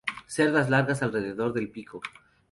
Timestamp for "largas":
0.71-1.03